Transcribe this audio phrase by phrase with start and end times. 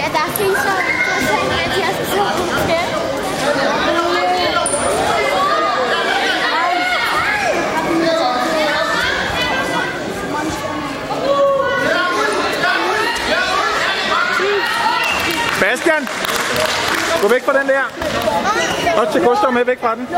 [0.00, 2.24] Ja, der finns så interessant, at jeg skal så
[15.60, 16.08] Bastian!
[17.22, 17.84] Gå væk fra den der.
[19.00, 20.08] Og til Gustav med væk fra den.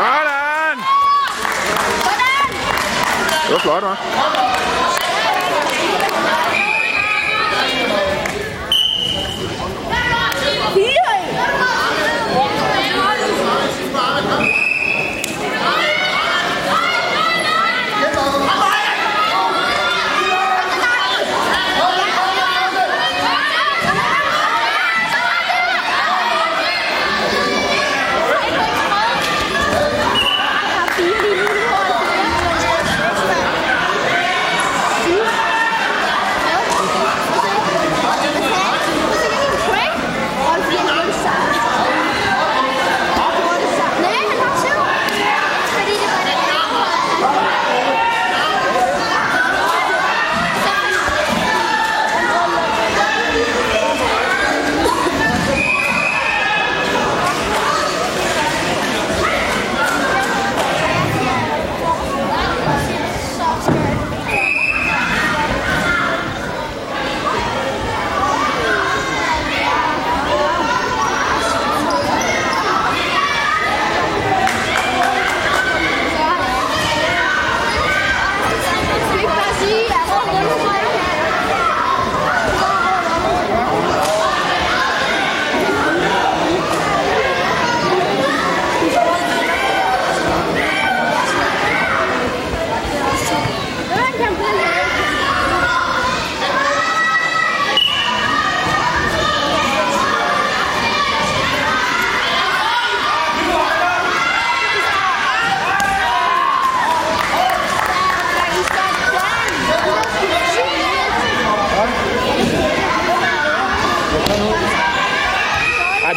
[0.00, 0.78] Sådan!
[3.46, 3.96] Det var flot, hva'?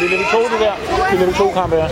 [0.04, 0.74] Det er level 2, det der.
[1.10, 1.86] Det er level 2 kamp, ja.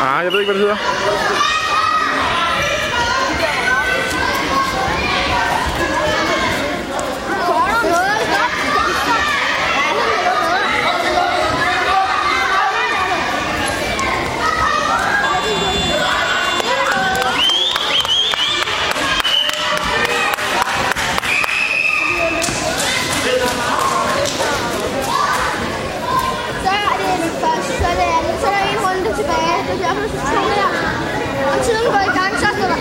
[0.00, 1.57] Ah, jeg ved ikke, hvad det hedder.
[31.68, 32.78] 真会干啥子了？